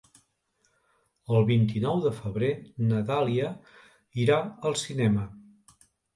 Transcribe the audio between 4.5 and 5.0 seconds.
al